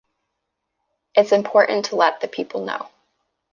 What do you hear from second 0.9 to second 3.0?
It's important to let the people know.